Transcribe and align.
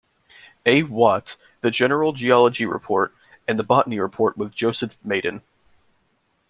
A. 0.65 0.81
Watt, 0.81 1.35
the 1.61 1.69
general 1.69 2.11
geology 2.11 2.65
report, 2.65 3.13
and 3.47 3.59
the 3.59 3.63
botany 3.63 3.99
report 3.99 4.35
with 4.35 4.51
Joseph 4.51 4.97
Maiden. 5.03 5.43